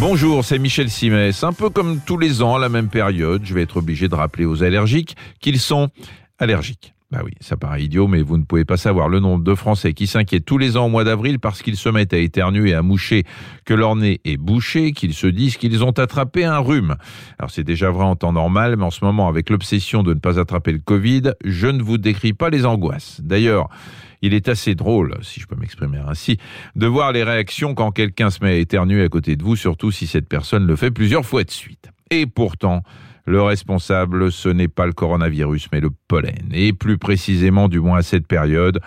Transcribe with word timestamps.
Bonjour, 0.00 0.42
c'est 0.46 0.58
Michel 0.58 0.88
Simès. 0.88 1.44
Un 1.44 1.52
peu 1.52 1.68
comme 1.68 2.00
tous 2.00 2.16
les 2.16 2.40
ans 2.40 2.56
à 2.56 2.58
la 2.58 2.70
même 2.70 2.88
période, 2.88 3.42
je 3.44 3.52
vais 3.52 3.60
être 3.60 3.76
obligé 3.76 4.08
de 4.08 4.14
rappeler 4.14 4.46
aux 4.46 4.62
allergiques 4.62 5.14
qu'ils 5.40 5.60
sont 5.60 5.90
allergiques. 6.38 6.94
Bah 7.10 7.22
oui, 7.24 7.32
ça 7.40 7.56
paraît 7.56 7.82
idiot, 7.82 8.06
mais 8.06 8.22
vous 8.22 8.38
ne 8.38 8.44
pouvez 8.44 8.64
pas 8.64 8.76
savoir 8.76 9.08
le 9.08 9.18
nombre 9.18 9.42
de 9.42 9.54
Français 9.56 9.94
qui 9.94 10.06
s'inquiètent 10.06 10.44
tous 10.44 10.58
les 10.58 10.76
ans 10.76 10.86
au 10.86 10.88
mois 10.88 11.02
d'avril 11.02 11.40
parce 11.40 11.60
qu'ils 11.60 11.76
se 11.76 11.88
mettent 11.88 12.12
à 12.12 12.18
éternuer 12.18 12.70
et 12.70 12.74
à 12.74 12.82
moucher, 12.82 13.24
que 13.64 13.74
leur 13.74 13.96
nez 13.96 14.20
est 14.24 14.36
bouché, 14.36 14.92
qu'ils 14.92 15.14
se 15.14 15.26
disent 15.26 15.56
qu'ils 15.56 15.82
ont 15.82 15.90
attrapé 15.90 16.44
un 16.44 16.58
rhume. 16.58 16.94
Alors 17.40 17.50
c'est 17.50 17.64
déjà 17.64 17.90
vrai 17.90 18.04
en 18.04 18.14
temps 18.14 18.32
normal, 18.32 18.76
mais 18.76 18.84
en 18.84 18.92
ce 18.92 19.04
moment, 19.04 19.26
avec 19.26 19.50
l'obsession 19.50 20.04
de 20.04 20.14
ne 20.14 20.20
pas 20.20 20.38
attraper 20.38 20.70
le 20.70 20.78
Covid, 20.78 21.32
je 21.44 21.66
ne 21.66 21.82
vous 21.82 21.98
décris 21.98 22.32
pas 22.32 22.48
les 22.48 22.64
angoisses. 22.64 23.20
D'ailleurs, 23.24 23.68
il 24.22 24.32
est 24.32 24.48
assez 24.48 24.76
drôle, 24.76 25.18
si 25.22 25.40
je 25.40 25.46
peux 25.46 25.56
m'exprimer 25.56 25.98
ainsi, 26.06 26.38
de 26.76 26.86
voir 26.86 27.10
les 27.10 27.24
réactions 27.24 27.74
quand 27.74 27.90
quelqu'un 27.90 28.30
se 28.30 28.38
met 28.44 28.50
à 28.50 28.56
éternuer 28.56 29.02
à 29.02 29.08
côté 29.08 29.34
de 29.34 29.42
vous, 29.42 29.56
surtout 29.56 29.90
si 29.90 30.06
cette 30.06 30.28
personne 30.28 30.64
le 30.64 30.76
fait 30.76 30.92
plusieurs 30.92 31.26
fois 31.26 31.42
de 31.42 31.50
suite. 31.50 31.90
Et 32.12 32.26
pourtant, 32.26 32.82
le 33.26 33.42
responsable, 33.42 34.32
ce 34.32 34.48
n'est 34.48 34.68
pas 34.68 34.86
le 34.86 34.92
coronavirus, 34.92 35.68
mais 35.72 35.80
le 35.80 35.90
pollen. 36.08 36.48
Et 36.52 36.72
plus 36.72 36.98
précisément, 36.98 37.68
du 37.68 37.80
moins 37.80 37.98
à 37.98 38.02
cette 38.02 38.26
période, 38.26 38.80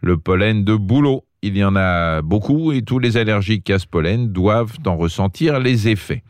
le 0.00 0.16
pollen 0.16 0.64
de 0.64 0.74
boulot. 0.74 1.24
Il 1.42 1.56
y 1.56 1.64
en 1.64 1.76
a 1.76 2.20
beaucoup 2.22 2.72
et 2.72 2.82
tous 2.82 2.98
les 2.98 3.16
allergiques 3.16 3.70
à 3.70 3.78
ce 3.78 3.86
pollen 3.86 4.32
doivent 4.32 4.76
en 4.86 4.96
ressentir 4.96 5.60
les 5.60 5.88
effets. 5.88 6.22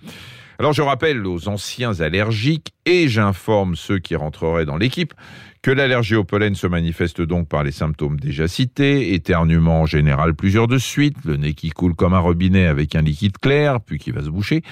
Alors 0.58 0.72
je 0.72 0.82
rappelle 0.82 1.24
aux 1.24 1.48
anciens 1.48 2.00
allergiques 2.00 2.72
et 2.84 3.06
j'informe 3.06 3.76
ceux 3.76 4.00
qui 4.00 4.16
rentreraient 4.16 4.64
dans 4.64 4.76
l'équipe 4.76 5.14
que 5.62 5.70
l'allergie 5.70 6.16
au 6.16 6.24
pollen 6.24 6.56
se 6.56 6.66
manifeste 6.66 7.22
donc 7.22 7.48
par 7.48 7.62
les 7.62 7.70
symptômes 7.70 8.18
déjà 8.18 8.48
cités, 8.48 9.14
éternuement 9.14 9.82
en 9.82 9.86
général 9.86 10.34
plusieurs 10.34 10.66
de 10.66 10.78
suite, 10.78 11.16
le 11.24 11.36
nez 11.36 11.54
qui 11.54 11.70
coule 11.70 11.94
comme 11.94 12.12
un 12.12 12.18
robinet 12.18 12.66
avec 12.66 12.96
un 12.96 13.02
liquide 13.02 13.38
clair 13.38 13.80
puis 13.80 13.98
qui 13.98 14.10
va 14.10 14.22
se 14.22 14.30
boucher, 14.30 14.62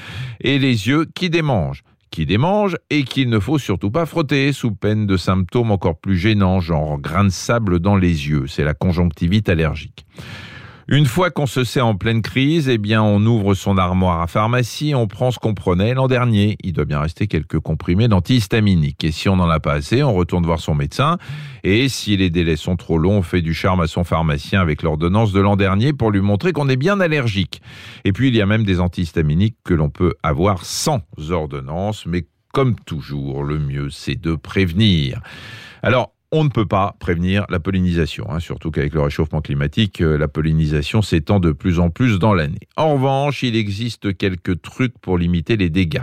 et 0.41 0.59
les 0.59 0.89
yeux 0.89 1.07
qui 1.15 1.31
démangent 1.31 1.85
qui 2.17 2.25
démange 2.25 2.79
et 2.89 3.05
qu'il 3.05 3.29
ne 3.29 3.39
faut 3.39 3.59
surtout 3.59 3.91
pas 3.91 4.07
frotter 4.07 4.55
sous 4.55 4.71
peine 4.71 5.07
de 5.07 5.19
symptômes 5.19 5.71
encore 5.71 5.99
plus 5.99 6.17
gênants, 6.17 6.61
genre 6.61 6.99
grains 6.99 7.25
de 7.25 7.29
sable 7.29 7.79
dans 7.79 7.95
les 7.95 8.31
yeux. 8.31 8.47
C'est 8.47 8.65
la 8.65 8.73
conjonctivite 8.73 9.51
allergique. 9.51 10.07
Une 10.89 11.07
fois 11.07 11.33
qu'on 11.33 11.47
se 11.47 11.65
sait 11.65 11.81
en 11.81 11.97
pleine 11.97 12.23
crise, 12.23 12.69
eh 12.69 12.79
bien, 12.79 13.03
on 13.03 13.21
ouvre 13.27 13.55
son 13.55 13.77
armoire 13.77 14.21
à 14.21 14.29
pharmacie, 14.29 14.95
on 14.95 15.09
prend 15.09 15.33
ce 15.33 15.41
qu'on 15.41 15.53
prenait 15.53 15.95
l'an 15.95 16.07
dernier. 16.07 16.57
Il 16.63 16.75
doit 16.75 16.85
bien 16.85 17.01
rester 17.01 17.27
quelques 17.27 17.59
comprimés 17.59 18.07
d'antihistaminiques. 18.07 19.03
Et 19.03 19.11
si 19.11 19.29
on 19.29 19.35
n'en 19.35 19.51
a 19.51 19.59
pas 19.59 19.73
assez, 19.73 20.05
on 20.05 20.15
retourne 20.15 20.47
voir 20.47 20.61
son 20.61 20.77
médecin. 20.77 21.19
Et 21.65 21.89
si 21.89 22.17
les 22.17 22.31
délais 22.31 22.55
sont 22.55 22.77
trop 22.77 22.99
longs, 22.99 23.19
on 23.19 23.23
fait 23.23 23.43
du 23.43 23.53
charme 23.53 23.81
à 23.81 23.89
son 23.89 24.05
pharmacien 24.05 24.61
avec 24.61 24.85
l'ordonnance 24.85 25.33
de 25.33 25.41
l'an 25.41 25.57
dernier 25.57 25.93
pour 25.93 26.13
lui 26.13 26.21
montrer 26.21 26.53
qu'on 26.53 26.69
est 26.69 26.77
bien 26.77 27.01
allergique. 27.01 27.63
Et 28.05 28.13
puis, 28.13 28.29
il 28.29 28.37
y 28.37 28.41
a 28.41 28.47
même 28.47 28.63
des 28.63 28.79
antihistaminiques 28.79 29.57
que 29.65 29.75
l'on 29.75 29.91
peut 29.91 30.15
avoir 30.23 30.65
sans 30.65 31.01
ordonnance, 31.31 32.07
mais 32.07 32.27
comme 32.53 32.77
toujours, 32.77 33.43
le 33.43 33.59
mieux, 33.59 33.91
c'est 33.91 34.15
de 34.15 34.37
prévenir. 34.37 35.21
Alors, 35.83 36.13
on 36.33 36.45
ne 36.45 36.49
peut 36.49 36.67
pas 36.67 36.97
prévenir 36.99 37.47
la 37.49 37.61
pollinisation, 37.61 38.31
hein, 38.31 38.41
surtout 38.41 38.71
qu'avec 38.71 38.95
le 38.95 39.01
réchauffement 39.01 39.41
climatique, 39.41 40.01
euh, 40.01 40.19
la 40.19 40.29
pollinisation 40.29 41.03
s'étend 41.03 41.41
de 41.41 41.53
plus 41.53 41.79
en 41.79 41.91
plus 41.91 42.19
dans 42.19 42.35
l'année. 42.35 42.69
En 42.77 42.95
revanche, 42.95 43.43
il 43.43 43.57
existe 43.57 44.17
quelques 44.17 44.61
trucs 44.61 44.99
pour 44.99 45.19
limiter 45.19 45.57
les 45.57 45.71
dégâts. 45.71 46.03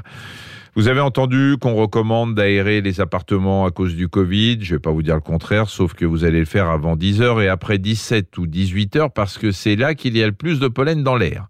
Vous 0.75 0.87
avez 0.87 1.01
entendu 1.01 1.57
qu'on 1.61 1.75
recommande 1.75 2.33
d'aérer 2.33 2.81
les 2.81 2.99
appartements 2.99 3.65
à 3.65 3.69
cause 3.69 3.95
du 3.95 4.07
Covid. 4.07 4.57
Je 4.61 4.71
ne 4.71 4.77
vais 4.77 4.81
pas 4.81 4.89
vous 4.89 5.03
dire 5.03 5.13
le 5.13 5.21
contraire, 5.21 5.69
sauf 5.69 5.93
que 5.93 6.03
vous 6.03 6.23
allez 6.23 6.39
le 6.39 6.45
faire 6.45 6.67
avant 6.67 6.95
10 6.95 7.21
heures 7.21 7.41
et 7.41 7.47
après 7.47 7.77
17 7.77 8.35
ou 8.39 8.47
18 8.47 8.95
heures 8.95 9.11
parce 9.11 9.37
que 9.37 9.51
c'est 9.51 9.75
là 9.75 9.93
qu'il 9.93 10.17
y 10.17 10.23
a 10.23 10.25
le 10.25 10.33
plus 10.33 10.59
de 10.59 10.67
pollen 10.67 11.03
dans 11.03 11.15
l'air. 11.15 11.47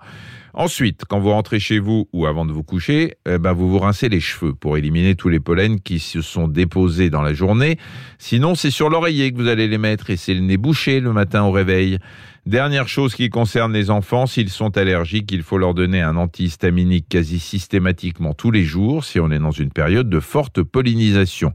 Ensuite, 0.56 1.06
quand 1.09 1.20
vous 1.20 1.32
rentrez 1.32 1.59
chez 1.59 1.80
vous 1.80 2.08
ou 2.14 2.28
avant 2.28 2.46
de 2.46 2.52
vous 2.52 2.62
coucher, 2.62 3.16
eh 3.28 3.40
ben 3.40 3.54
vous 3.54 3.72
vous 3.72 3.80
rincez 3.80 4.08
les 4.08 4.20
cheveux 4.20 4.54
pour 4.54 4.78
éliminer 4.78 5.16
tous 5.16 5.28
les 5.28 5.40
pollens 5.40 5.80
qui 5.80 5.98
se 5.98 6.22
sont 6.22 6.48
déposés 6.48 7.09
dans 7.09 7.23
la 7.23 7.34
journée. 7.34 7.80
Sinon, 8.20 8.54
c'est 8.54 8.70
sur 8.70 8.92
l'oreiller 8.92 9.31
que 9.31 9.38
vous 9.38 9.47
allez 9.47 9.68
les 9.68 9.80
mettre 9.80 10.12
et 10.12 10.16
c'est 10.16 10.36
le 10.36 10.42
nez 10.42 10.58
bouché 10.58 11.00
le 11.00 11.12
matin 11.12 11.42
au 11.44 11.52
réveil. 11.52 11.97
Dernière 12.46 12.88
chose 12.88 13.16
qui 13.16 13.30
concerne 13.30 13.74
les 13.74 13.90
enfants, 13.90 14.28
s'ils 14.28 14.50
sont 14.50 14.78
allergiques, 14.78 15.31
il 15.31 15.42
faut 15.42 15.58
leur 15.58 15.74
donner 15.74 16.02
un 16.02 16.18
antihistaminique 16.18 17.08
quasi 17.09 17.40
systématiquement 17.40 18.36
tous 18.36 18.52
les 18.52 18.63
jours 18.63 19.06
si 19.06 19.19
on 19.19 19.31
est 19.31 19.40
dans 19.40 19.52
une 19.52 19.72
période 19.72 20.09
de 20.09 20.19
forte 20.19 20.62
pollinisation. 20.62 21.53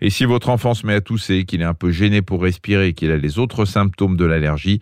Et 0.00 0.08
si 0.08 0.24
votre 0.24 0.48
enfant 0.48 0.72
se 0.72 0.86
met 0.86 0.94
à 0.94 1.00
tousser, 1.02 1.44
qu'il 1.44 1.60
est 1.60 1.64
un 1.64 1.74
peu 1.74 1.90
gêné 1.90 2.22
pour 2.22 2.42
respirer, 2.42 2.94
qu'il 2.94 3.10
a 3.10 3.18
les 3.18 3.38
autres 3.38 3.66
symptômes 3.66 4.16
de 4.16 4.24
l'allergie, 4.24 4.80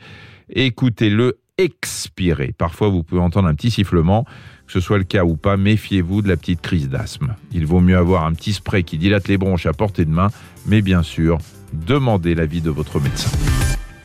écoutez-le 0.51 1.39
expirer. 1.59 2.53
Parfois, 2.57 2.89
vous 2.89 3.03
pouvez 3.03 3.21
entendre 3.21 3.49
un 3.49 3.55
petit 3.55 3.71
sifflement. 3.71 4.25
Que 4.67 4.73
ce 4.73 4.81
soit 4.81 4.99
le 4.99 5.05
cas 5.05 5.25
ou 5.25 5.37
pas, 5.37 5.57
méfiez-vous 5.57 6.23
de 6.23 6.29
la 6.29 6.37
petite 6.37 6.61
crise 6.61 6.89
d'asthme. 6.89 7.37
Il 7.53 7.67
vaut 7.67 7.81
mieux 7.81 7.97
avoir 7.97 8.25
un 8.25 8.33
petit 8.33 8.53
spray 8.53 8.83
qui 8.83 8.99
dilate 8.99 9.29
les 9.29 9.39
bronches 9.39 9.67
à 9.67 9.73
portée 9.73 10.05
de 10.05 10.11
main, 10.11 10.29
mais 10.67 10.83
bien 10.83 11.03
sûr, 11.03 11.39
demandez 11.73 12.35
l'avis 12.35 12.61
de 12.61 12.71
votre 12.71 13.01
médecin. 13.01 13.31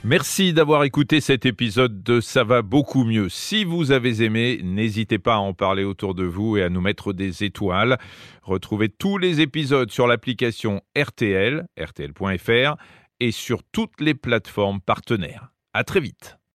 Merci 0.03 0.51
d'avoir 0.51 0.83
écouté 0.83 1.21
cet 1.21 1.45
épisode 1.45 2.01
de 2.01 2.21
Ça 2.21 2.43
va 2.43 2.63
beaucoup 2.63 3.03
mieux. 3.03 3.29
Si 3.29 3.63
vous 3.63 3.91
avez 3.91 4.23
aimé, 4.23 4.59
n'hésitez 4.63 5.19
pas 5.19 5.35
à 5.35 5.39
en 5.39 5.53
parler 5.53 5.83
autour 5.83 6.15
de 6.15 6.23
vous 6.23 6.57
et 6.57 6.63
à 6.63 6.69
nous 6.69 6.81
mettre 6.81 7.13
des 7.13 7.43
étoiles. 7.43 7.99
Retrouvez 8.41 8.89
tous 8.89 9.19
les 9.19 9.41
épisodes 9.41 9.91
sur 9.91 10.07
l'application 10.07 10.81
RTL, 10.97 11.67
rtl.fr 11.79 12.77
et 13.19 13.31
sur 13.31 13.61
toutes 13.71 14.01
les 14.01 14.15
plateformes 14.15 14.81
partenaires. 14.81 15.51
À 15.73 15.83
très 15.83 15.99
vite. 15.99 16.40